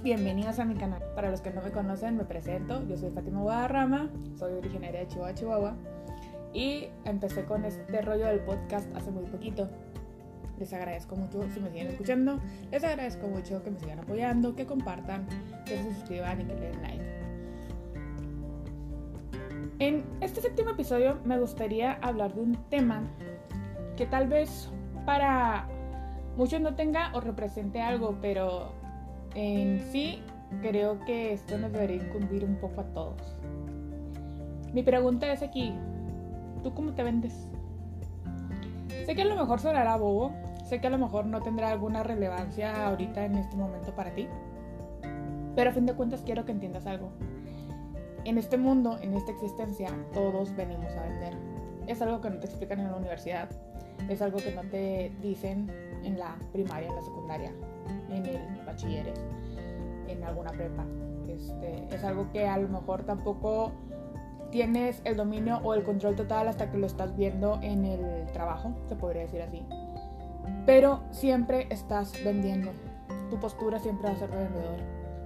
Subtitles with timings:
[0.00, 1.02] bienvenidos a mi canal.
[1.16, 2.86] Para los que no me conocen, me presento.
[2.86, 5.76] Yo soy Fátima Guadarrama, soy originaria de Chihuahua, Chihuahua.
[6.54, 9.68] Y empecé con este rollo del podcast hace muy poquito.
[10.56, 12.38] Les agradezco mucho si me siguen escuchando.
[12.70, 15.26] Les agradezco mucho que me sigan apoyando, que compartan,
[15.66, 17.04] que se suscriban y que le den like.
[19.80, 23.02] En este séptimo episodio me gustaría hablar de un tema
[23.96, 24.70] que tal vez
[25.04, 25.66] para
[26.36, 28.80] muchos no tenga o represente algo, pero
[29.34, 30.22] en sí,
[30.60, 33.36] creo que esto nos debería incumbir un poco a todos.
[34.72, 35.74] Mi pregunta es aquí,
[36.62, 37.48] ¿tú cómo te vendes?
[39.06, 40.32] Sé que a lo mejor sonará bobo,
[40.64, 44.28] sé que a lo mejor no tendrá alguna relevancia ahorita en este momento para ti,
[45.54, 47.10] pero a fin de cuentas quiero que entiendas algo.
[48.24, 51.34] En este mundo, en esta existencia, todos venimos a vender.
[51.88, 53.50] Es algo que no te explican en la universidad,
[54.08, 55.70] es algo que no te dicen
[56.04, 57.52] en la primaria, en la secundaria,
[58.10, 59.18] en el bachilleres,
[60.08, 60.84] en alguna prepa.
[61.28, 63.72] Este, es algo que a lo mejor tampoco
[64.50, 68.72] tienes el dominio o el control total hasta que lo estás viendo en el trabajo,
[68.88, 69.64] se podría decir así.
[70.66, 72.70] Pero siempre estás vendiendo.
[73.30, 74.80] Tu postura siempre va a ser de vendedor.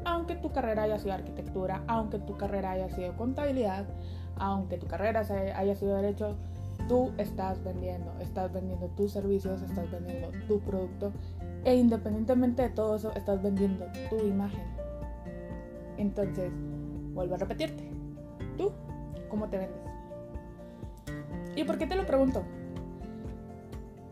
[0.05, 3.85] Aunque tu carrera haya sido arquitectura, aunque tu carrera haya sido contabilidad,
[4.37, 5.21] aunque tu carrera
[5.57, 6.37] haya sido derecho,
[6.89, 11.13] tú estás vendiendo, estás vendiendo tus servicios, estás vendiendo tu producto
[11.67, 14.63] e independientemente de todo eso, estás vendiendo tu imagen.
[15.99, 16.53] Entonces,
[17.13, 17.91] vuelvo a repetirte.
[18.57, 18.71] ¿Tú
[19.29, 19.81] cómo te vendes?
[21.57, 22.45] ¿Y por qué te lo pregunto?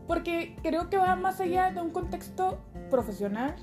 [0.08, 2.58] Porque creo que va más allá de un contexto
[2.90, 3.54] profesional,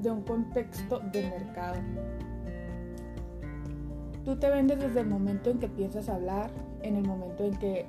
[0.00, 1.76] de un contexto de mercado.
[4.24, 6.50] Tú te vendes desde el momento en que piensas hablar,
[6.82, 7.84] en el momento en que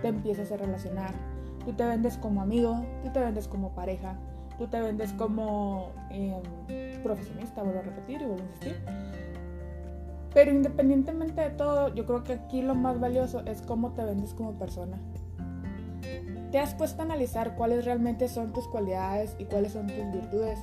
[0.00, 1.12] te empiezas a relacionar.
[1.64, 4.16] Tú te vendes como amigo, tú te vendes como pareja,
[4.62, 8.76] tú te vendes como em, profesionista, vuelvo a repetir y vuelvo a insistir.
[10.32, 14.34] Pero independientemente de todo, yo creo que aquí lo más valioso es cómo te vendes
[14.34, 15.00] como persona.
[16.52, 20.60] ¿Te has puesto a analizar cuáles realmente son tus cualidades y cuáles son tus virtudes?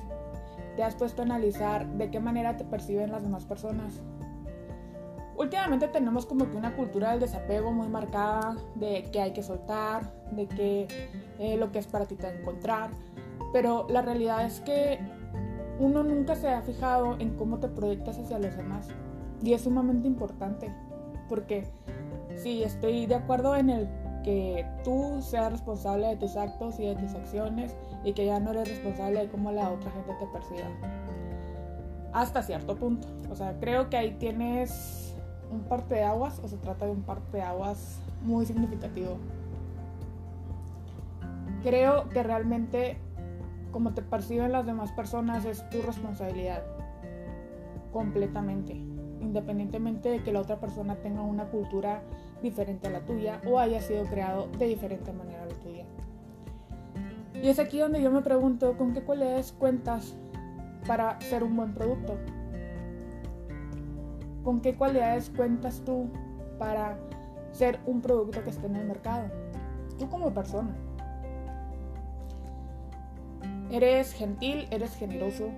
[0.76, 4.00] ¿Te has puesto a analizar de qué manera te perciben las demás personas?
[5.36, 10.10] Últimamente tenemos como que una cultura del desapego muy marcada, de que hay que soltar,
[10.32, 10.88] de que
[11.38, 12.90] eh, lo que es para ti te encontrar,
[13.52, 15.00] pero la realidad es que
[15.78, 18.88] uno nunca se ha fijado en cómo te proyectas hacia los demás.
[19.42, 20.72] Y es sumamente importante.
[21.28, 21.66] Porque
[22.36, 23.88] si estoy de acuerdo en el
[24.22, 27.74] que tú seas responsable de tus actos y de tus acciones
[28.04, 30.68] y que ya no eres responsable de cómo la otra gente te perciba.
[32.12, 33.08] Hasta cierto punto.
[33.30, 35.14] O sea, creo que ahí tienes
[35.50, 39.16] un parte de aguas o se trata de un parte de aguas muy significativo.
[41.62, 42.98] Creo que realmente
[43.70, 46.62] como te perciben las demás personas es tu responsabilidad.
[47.92, 48.74] Completamente.
[49.20, 52.02] Independientemente de que la otra persona tenga una cultura
[52.42, 55.84] diferente a la tuya o haya sido creado de diferente manera a la tuya.
[57.34, 60.14] Y es aquí donde yo me pregunto con qué cualidades cuentas
[60.86, 62.16] para ser un buen producto.
[64.44, 66.08] ¿Con qué cualidades cuentas tú
[66.58, 66.98] para
[67.52, 69.28] ser un producto que esté en el mercado?
[69.98, 70.74] Tú como persona.
[73.70, 75.50] Eres gentil, eres generoso,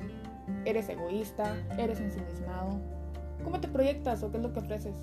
[0.65, 2.79] eres egoísta, eres ensimismado.
[3.43, 4.95] ¿Cómo te proyectas o qué es lo que ofreces?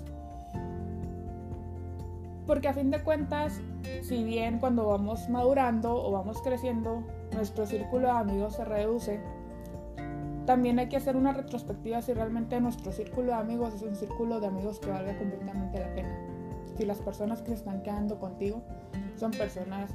[2.46, 3.60] Porque a fin de cuentas,
[4.02, 9.20] si bien cuando vamos madurando o vamos creciendo, nuestro círculo de amigos se reduce,
[10.46, 14.40] también hay que hacer una retrospectiva si realmente nuestro círculo de amigos es un círculo
[14.40, 16.16] de amigos que valga completamente la pena.
[16.76, 18.62] Si las personas que se están quedando contigo
[19.16, 19.90] son personas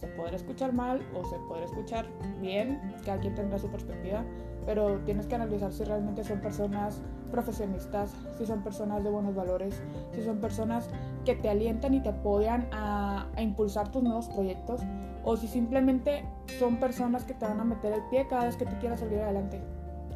[0.00, 2.06] se podrá escuchar mal o se podrá escuchar
[2.40, 4.24] bien, cada quien tendrá su perspectiva,
[4.64, 9.80] pero tienes que analizar si realmente son personas profesionistas, si son personas de buenos valores,
[10.12, 10.88] si son personas
[11.24, 14.80] que te alientan y te apoyan a, impulsar tus nuevos proyectos,
[15.24, 16.24] o si simplemente
[16.58, 19.18] son personas que te van a meter el pie cada vez que tú quieras salir
[19.18, 19.60] adelante,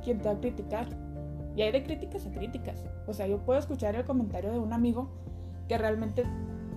[0.03, 0.89] quien te va a criticar.
[1.57, 2.85] Y hay de críticas a críticas.
[3.07, 5.09] O sea, yo puedo escuchar el comentario de un amigo
[5.69, 6.25] que realmente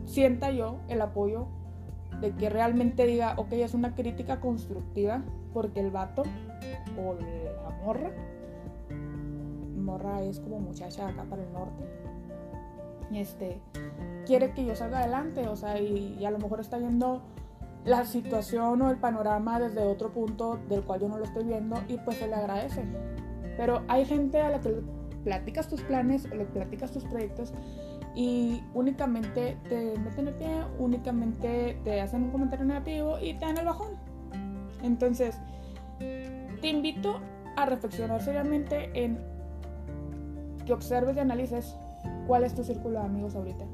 [0.06, 1.48] sienta yo el apoyo
[2.22, 5.24] de que realmente diga, ok, es una crítica constructiva,
[5.54, 6.24] porque el vato
[7.00, 8.12] o la morra,
[9.75, 11.84] morra es como muchacha acá para el norte,
[13.14, 13.62] este,
[14.25, 17.22] quiere que yo salga adelante, o sea, y, a lo mejor está viendo
[17.86, 21.78] la situación o el panorama desde otro punto del cual yo no lo estoy viendo
[21.88, 22.84] y pues se le agradece.
[23.56, 24.81] Pero hay gente a la que le
[25.24, 27.54] platicas tus planes o le platicas tus proyectos
[28.15, 33.57] y únicamente te meten el pie, únicamente te hacen un comentario negativo y te dan
[33.57, 33.92] el bajón.
[34.81, 35.38] Entonces,
[36.00, 37.19] te invito
[37.56, 39.19] a reflexionar seriamente en
[40.65, 41.75] que observes y analices
[42.27, 43.65] cuál es tu círculo de amigos ahorita.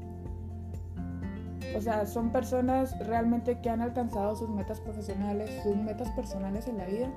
[1.76, 6.78] O sea, son personas realmente que han alcanzado sus metas profesionales, sus metas personales en
[6.78, 7.10] la vida.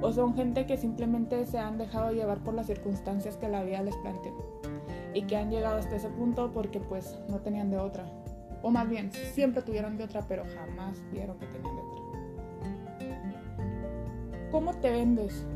[0.00, 3.82] O son gente que simplemente se han dejado llevar por las circunstancias que la vida
[3.82, 4.57] les planteó.
[5.14, 8.04] Y que han llegado hasta ese punto porque pues no tenían de otra.
[8.62, 11.98] O más bien, siempre tuvieron de otra, pero jamás vieron que tenían de otra.
[14.50, 15.46] ¿Cómo te vendes?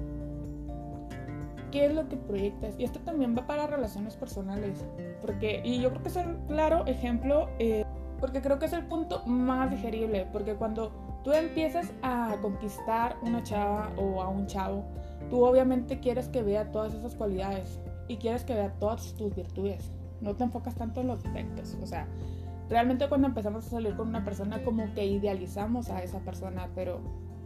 [1.71, 2.75] ¿Qué es lo que proyectas?
[2.79, 4.85] Y esto también va para relaciones personales.
[5.23, 7.85] Porque, y yo creo que es un claro ejemplo, eh,
[8.21, 10.27] porque creo que es el punto más digerible.
[10.31, 10.93] Porque cuando
[11.25, 14.85] tú empiezas a conquistar una chava o a un chavo,
[15.31, 17.81] tú obviamente quieres que vea todas esas cualidades
[18.13, 19.91] y quieres que vea todas tus virtudes.
[20.21, 21.77] No te enfocas tanto en los defectos.
[21.83, 22.07] O sea,
[22.69, 27.01] realmente cuando empezamos a salir con una persona como que idealizamos a esa persona, pero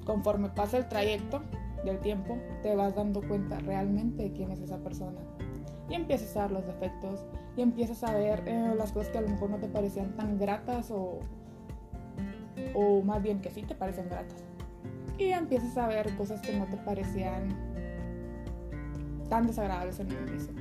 [0.04, 1.40] conforme pasa el trayecto
[1.84, 5.20] del tiempo, te vas dando cuenta realmente de quién es esa persona.
[5.88, 7.24] Y empiezas a ver los defectos,
[7.56, 10.36] y empiezas a ver eh, las cosas que a lo mejor no te parecían tan
[10.36, 11.20] gratas o,
[12.74, 14.42] o más bien que sí te parecen gratas.
[15.16, 17.75] Y empiezas a ver cosas que no te parecían
[19.28, 20.54] tan desagradables en el inicio.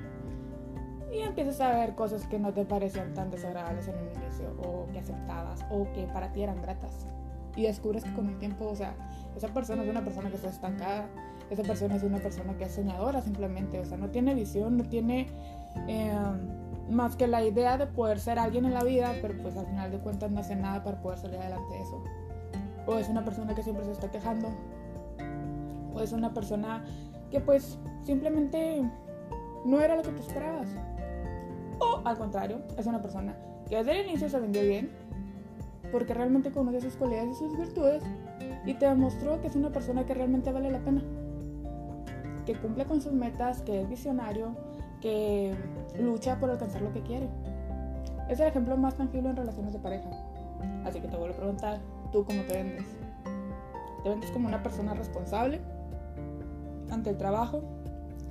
[1.12, 4.92] Y empiezas a ver cosas que no te parecían tan desagradables en el inicio, o
[4.92, 7.08] que aceptabas, o que para ti eran gratas.
[7.56, 8.96] Y descubres que con el tiempo, o sea,
[9.36, 11.08] esa persona es una persona que está estancada,
[11.50, 14.84] esa persona es una persona que es soñadora simplemente, o sea, no tiene visión, no
[14.84, 15.28] tiene
[15.88, 16.12] eh,
[16.90, 19.92] más que la idea de poder ser alguien en la vida, pero pues al final
[19.92, 22.04] de cuentas no hace nada para poder salir adelante de eso.
[22.88, 24.50] O es una persona que siempre se está quejando,
[25.94, 26.84] o es una persona
[27.32, 28.84] que pues simplemente
[29.66, 30.68] no era lo que tú esperabas.
[31.80, 33.36] O al contrario, es una persona
[33.68, 34.92] que desde el inicio se vendió bien,
[35.92, 38.04] porque realmente conoce sus cualidades y sus virtudes
[38.66, 41.02] y te demostró que es una persona que realmente vale la pena,
[42.46, 44.56] que cumple con sus metas, que es visionario,
[45.02, 45.54] que
[46.00, 47.28] lucha por alcanzar lo que quiere.
[48.30, 50.10] Es el ejemplo más tangible en relaciones de pareja.
[50.84, 51.80] Así que te vuelvo a preguntar,
[52.12, 52.86] ¿tú cómo te vendes?
[54.04, 55.62] ¿Te vendes como una persona responsable
[56.90, 57.64] ante el trabajo?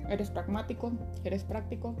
[0.09, 0.91] ¿Eres pragmático?
[1.23, 1.95] ¿Eres práctico?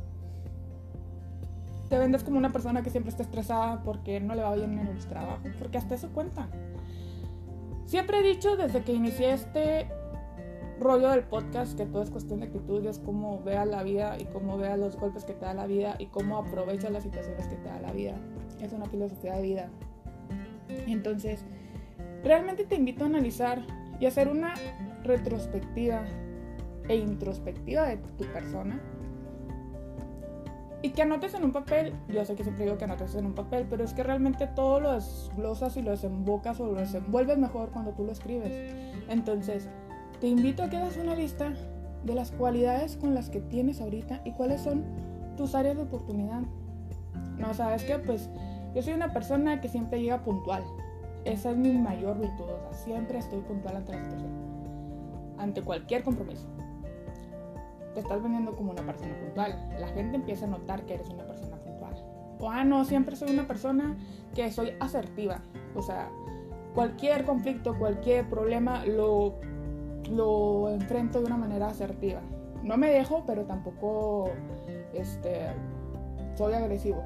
[1.89, 4.87] te vendes como una persona que siempre está estresada porque no le va bien en
[4.87, 6.47] el trabajo, porque hasta eso cuenta.
[7.85, 9.87] Siempre he dicho desde que inicié este
[10.79, 14.25] rollo del podcast que todo es cuestión de actitud, es cómo veas la vida y
[14.25, 17.55] cómo veas los golpes que te da la vida y cómo aprovechas las situaciones que
[17.55, 18.15] te da la vida.
[18.59, 19.69] Es una filosofía de vida.
[20.87, 21.45] Entonces,
[22.23, 23.61] realmente te invito a analizar
[23.99, 24.55] y hacer una
[25.03, 26.03] retrospectiva
[26.87, 28.81] e introspectiva de tu persona
[30.85, 33.33] y que anotes en un papel, yo sé que siempre digo que anotes en un
[33.33, 37.71] papel, pero es que realmente todo lo desglosas y lo desembocas o lo desenvuelves mejor
[37.71, 38.75] cuando tú lo escribes.
[39.09, 39.67] Entonces,
[40.21, 41.53] te invito a que hagas una lista
[42.03, 44.83] de las cualidades con las que tienes ahorita y cuáles son
[45.35, 46.43] tus áreas de oportunidad.
[47.39, 48.29] No, sabes que pues
[48.75, 50.63] yo soy una persona que siempre llega puntual.
[51.23, 54.29] Esa es mi mayor virtud, o sea, siempre estoy puntual ante la situación,
[55.39, 56.45] ante cualquier compromiso
[57.95, 59.57] te estás vendiendo como una persona puntual.
[59.79, 61.95] La gente empieza a notar que eres una persona puntual.
[62.39, 63.97] O, ah, no, siempre soy una persona
[64.35, 65.41] que soy asertiva.
[65.73, 66.09] O sea,
[66.75, 69.35] cualquier conflicto, cualquier problema lo,
[70.11, 72.21] lo enfrento de una manera asertiva.
[72.61, 74.29] No me dejo, pero tampoco
[74.93, 75.47] este,
[76.35, 77.01] soy agresivo.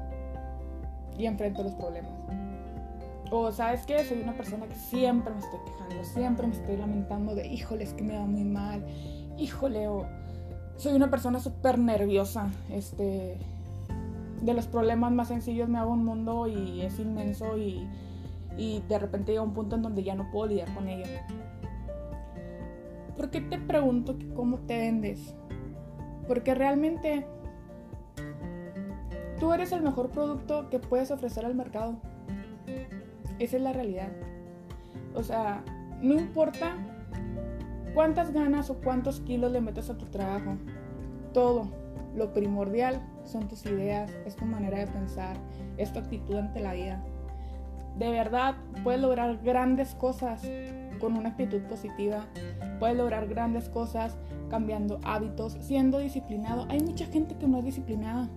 [1.16, 2.12] Y enfrento los problemas.
[3.30, 7.36] O sabes qué, soy una persona que siempre me estoy quejando, siempre me estoy lamentando
[7.36, 8.84] de, híjole, es que me va muy mal,
[9.38, 10.04] híjole, o
[10.80, 12.50] soy una persona súper nerviosa.
[12.70, 13.36] Este,
[14.40, 17.86] de los problemas más sencillos me hago un mundo y es inmenso y,
[18.56, 21.04] y de repente llega un punto en donde ya no puedo lidiar con ello.
[23.16, 25.34] ¿Por qué te pregunto cómo te vendes?
[26.26, 27.26] Porque realmente
[29.38, 31.96] tú eres el mejor producto que puedes ofrecer al mercado.
[33.38, 34.08] Esa es la realidad.
[35.14, 35.62] O sea,
[36.00, 36.78] no importa
[37.94, 40.56] cuántas ganas o cuántos kilos le metes a tu trabajo.
[41.32, 41.68] Todo.
[42.16, 45.36] Lo primordial son tus ideas, es tu manera de pensar,
[45.76, 47.02] es tu actitud ante la vida.
[47.98, 50.42] De verdad, puedes lograr grandes cosas
[51.00, 52.26] con una actitud positiva.
[52.78, 54.16] Puedes lograr grandes cosas
[54.48, 56.66] cambiando hábitos, siendo disciplinado.
[56.68, 58.28] Hay mucha gente que no es disciplinada.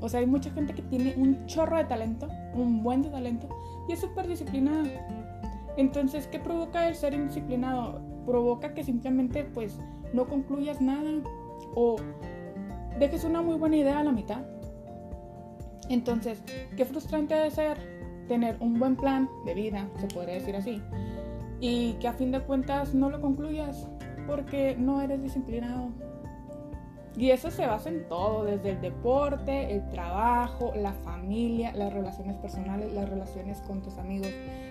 [0.00, 3.48] O sea, hay mucha gente que tiene un chorro de talento, un buen de talento,
[3.88, 4.84] y es súper disciplinada.
[5.76, 8.11] Entonces, ¿qué provoca el ser indisciplinado?
[8.26, 9.78] Provoca que simplemente pues
[10.12, 11.10] no concluyas nada
[11.74, 11.96] o
[12.98, 14.42] dejes una muy buena idea a la mitad.
[15.88, 16.42] Entonces,
[16.76, 17.78] qué frustrante debe ser
[18.28, 20.80] tener un buen plan de vida, se podría decir así,
[21.60, 23.88] y que a fin de cuentas no lo concluyas
[24.26, 25.90] porque no eres disciplinado.
[27.16, 32.36] Y eso se basa en todo, desde el deporte, el trabajo, la familia, las relaciones
[32.36, 34.28] personales, las relaciones con tus amigos.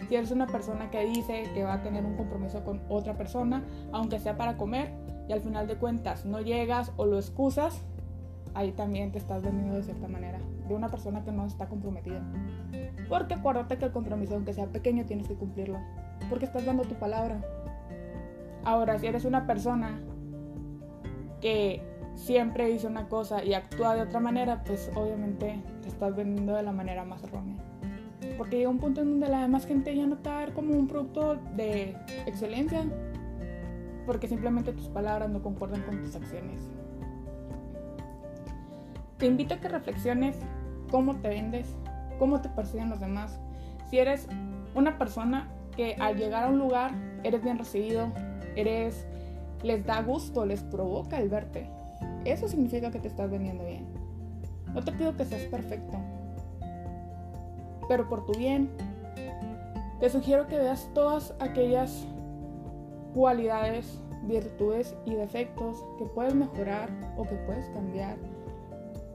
[0.09, 3.63] Si eres una persona que dice que va a tener un compromiso con otra persona,
[3.91, 4.91] aunque sea para comer,
[5.29, 7.79] y al final de cuentas no llegas o lo excusas,
[8.55, 12.21] ahí también te estás vendiendo de cierta manera, de una persona que no está comprometida.
[13.07, 15.77] Porque acuérdate que el compromiso, aunque sea pequeño, tienes que cumplirlo,
[16.29, 17.39] porque estás dando tu palabra.
[18.63, 20.01] Ahora, si eres una persona
[21.39, 26.55] que siempre dice una cosa y actúa de otra manera, pues obviamente te estás vendiendo
[26.55, 27.57] de la manera más errónea.
[28.37, 30.53] Porque llega un punto en donde la demás gente ya no te va a ver
[30.53, 32.85] como un producto de excelencia,
[34.05, 36.61] porque simplemente tus palabras no concuerdan con tus acciones.
[39.17, 40.37] Te invito a que reflexiones
[40.89, 41.67] cómo te vendes,
[42.19, 43.39] cómo te perciben los demás.
[43.89, 44.27] Si eres
[44.73, 46.91] una persona que al llegar a un lugar
[47.23, 48.11] eres bien recibido,
[48.55, 49.05] eres
[49.63, 51.69] les da gusto, les provoca el verte.
[52.25, 53.85] Eso significa que te estás vendiendo bien.
[54.73, 55.97] No te pido que seas perfecto,
[57.87, 58.69] pero por tu bien,
[59.99, 62.07] te sugiero que veas todas aquellas
[63.13, 68.17] cualidades, virtudes y defectos que puedes mejorar o que puedes cambiar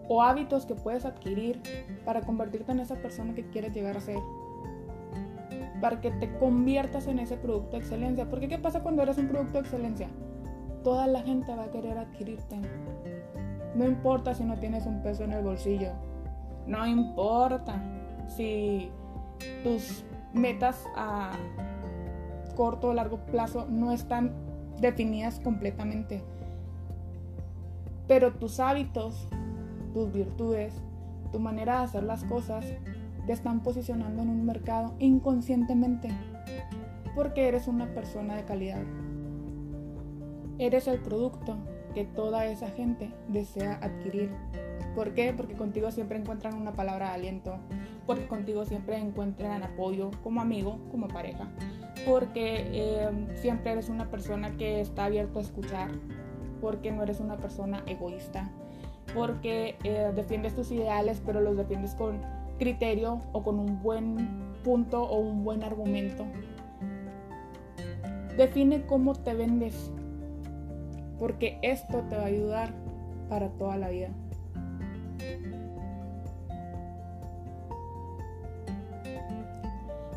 [0.09, 1.61] o hábitos que puedes adquirir
[2.05, 4.19] para convertirte en esa persona que quieres llegar a ser.
[5.81, 8.29] Para que te conviertas en ese producto de excelencia.
[8.29, 10.09] Porque ¿qué pasa cuando eres un producto de excelencia?
[10.87, 12.61] Toda la gente va a querer adquirirte.
[13.75, 15.91] No importa si no tienes un peso en el bolsillo.
[16.69, 17.83] No importa
[18.29, 18.89] si
[19.65, 21.33] tus metas a
[22.55, 24.33] corto o largo plazo no están
[24.81, 26.23] definidas completamente.
[28.07, 29.27] Pero tus hábitos
[29.93, 30.73] tus virtudes,
[31.33, 32.65] tu manera de hacer las cosas,
[33.27, 36.11] te están posicionando en un mercado inconscientemente,
[37.17, 38.85] porque eres una persona de calidad.
[40.59, 41.57] Eres el producto
[41.95, 44.31] que toda esa gente desea adquirir.
[44.95, 45.35] ¿Por qué?
[45.37, 47.59] Porque contigo siempre encuentran una palabra de aliento,
[48.07, 51.49] porque contigo siempre encuentran apoyo como amigo, como pareja,
[52.07, 55.91] porque eh, siempre eres una persona que está abierto a escuchar,
[56.61, 58.51] porque no eres una persona egoísta,
[59.15, 62.21] porque eh, defiendes tus ideales, pero los defiendes con
[62.59, 66.25] criterio o con un buen punto o un buen argumento.
[68.37, 69.91] Define cómo te vendes,
[71.19, 72.73] porque esto te va a ayudar
[73.29, 74.09] para toda la vida.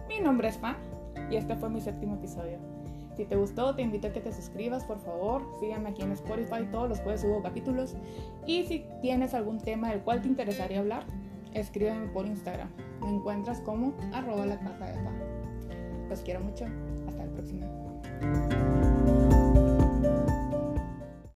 [0.07, 0.75] Mi nombre es Fan
[1.29, 2.57] y este fue mi séptimo episodio.
[3.19, 5.43] Si te gustó, te invito a que te suscribas, por favor.
[5.59, 7.95] Síganme aquí en Spotify, todos los jueves subo capítulos.
[8.45, 11.03] Y si tienes algún tema del cual te interesaría hablar,
[11.53, 12.69] escríbeme por Instagram.
[13.01, 14.99] Me encuentras como arroba la caja de
[16.07, 16.65] Los quiero mucho.
[17.07, 18.88] Hasta el próximo.